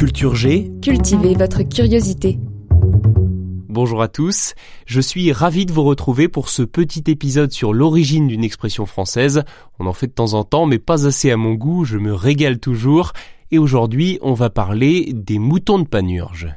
[0.00, 2.38] Culture G, Cultivez votre curiosité.
[3.68, 4.54] bonjour à tous.
[4.86, 9.42] Je suis ravi de vous retrouver pour ce petit épisode sur l'origine d'une expression française.
[9.78, 12.14] On en fait de temps en temps, mais pas assez à mon goût, je me
[12.14, 13.12] régale toujours.
[13.50, 16.48] Et aujourd'hui, on va parler des moutons de Panurge.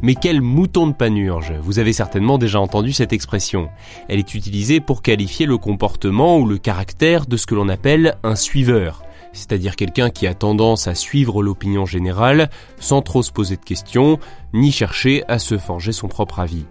[0.00, 1.52] Mais quel mouton de Panurge?
[1.60, 3.68] Vous avez certainement déjà entendu cette expression.
[4.08, 8.16] Elle est utilisée pour qualifier le comportement ou le caractère de ce que l'on appelle
[8.22, 13.56] un suiveur c'est-à-dire quelqu'un qui a tendance à suivre l'opinion générale sans trop se poser
[13.56, 14.18] de questions,
[14.52, 16.64] ni chercher à se forger son propre avis.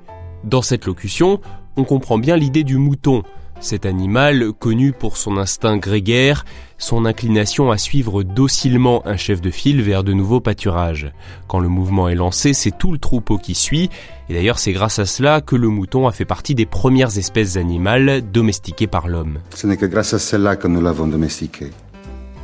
[0.44, 1.42] Dans cette locution,
[1.76, 3.24] on comprend bien l'idée du mouton,
[3.60, 6.46] cet animal connu pour son instinct grégaire,
[6.78, 11.12] son inclination à suivre docilement un chef de file vers de nouveaux pâturages.
[11.48, 13.90] Quand le mouvement est lancé, c'est tout le troupeau qui suit,
[14.30, 17.58] et d'ailleurs c'est grâce à cela que le mouton a fait partie des premières espèces
[17.58, 19.40] animales domestiquées par l'homme.
[19.56, 21.72] Ce n'est que grâce à cela que nous l'avons domestiqué.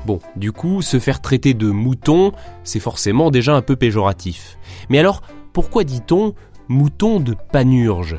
[0.05, 4.57] Bon, du coup, se faire traiter de mouton, c'est forcément déjà un peu péjoratif.
[4.89, 5.21] Mais alors,
[5.53, 6.33] pourquoi dit-on
[6.67, 8.17] mouton de panurge?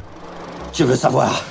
[0.73, 1.45] Je veux savoir?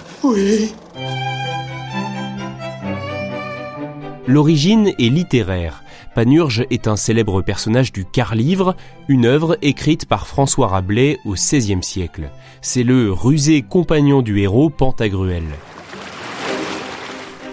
[4.26, 5.84] L'origine est littéraire.
[6.16, 8.76] Panurge est un célèbre personnage du quart-livre,
[9.08, 12.30] une œuvre écrite par François Rabelais au XVIe siècle.
[12.62, 15.44] C'est le rusé compagnon du héros Pantagruel.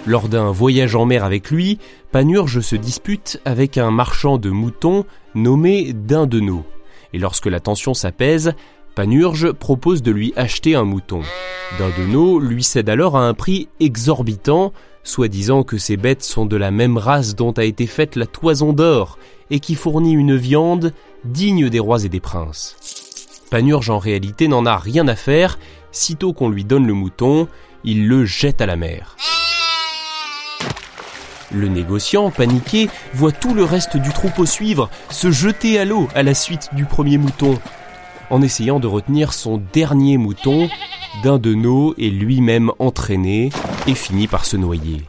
[0.07, 1.79] Lors d'un voyage en mer avec lui,
[2.11, 6.65] Panurge se dispute avec un marchand de moutons nommé Dindenot.
[7.13, 8.55] Et lorsque la tension s'apaise,
[8.95, 11.21] Panurge propose de lui acheter un mouton.
[11.79, 14.73] Dindenot lui cède alors à un prix exorbitant,
[15.05, 18.73] soi-disant que ces bêtes sont de la même race dont a été faite la toison
[18.73, 19.19] d'or
[19.51, 20.95] et qui fournit une viande
[21.25, 22.77] digne des rois et des princes.
[23.51, 25.59] Panurge en réalité n'en a rien à faire,
[25.93, 27.49] sitôt qu'on lui donne le mouton,
[27.85, 29.17] il le jette à la mer.
[31.53, 36.23] Le négociant, paniqué, voit tout le reste du troupeau suivre, se jeter à l'eau à
[36.23, 37.59] la suite du premier mouton.
[38.31, 40.69] En essayant de retenir son dernier mouton,
[41.25, 43.51] Dindenot est lui-même entraîné
[43.89, 45.03] et finit par se noyer.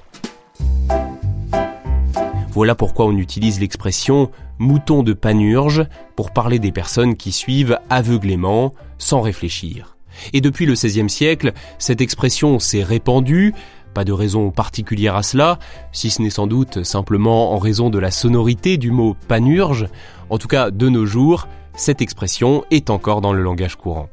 [2.50, 5.86] Voilà pourquoi on utilise l'expression mouton de panurge
[6.16, 9.96] pour parler des personnes qui suivent aveuglément, sans réfléchir.
[10.34, 13.54] Et depuis le XVIe siècle, cette expression s'est répandue,
[13.94, 15.60] pas de raison particulière à cela,
[15.92, 19.88] si ce n'est sans doute simplement en raison de la sonorité du mot panurge.
[20.30, 24.10] En tout cas, de nos jours, cette expression est encore dans le langage courant.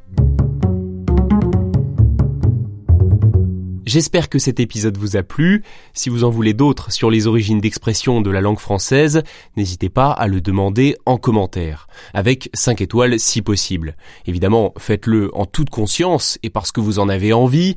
[3.88, 5.62] J'espère que cet épisode vous a plu.
[5.94, 9.22] Si vous en voulez d'autres sur les origines d'expression de la langue française,
[9.56, 13.96] n'hésitez pas à le demander en commentaire, avec 5 étoiles si possible.
[14.26, 17.76] Évidemment, faites-le en toute conscience et parce que vous en avez envie,